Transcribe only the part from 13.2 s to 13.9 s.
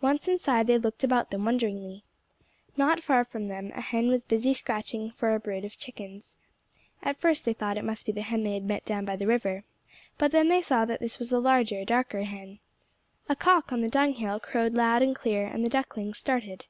A cock on the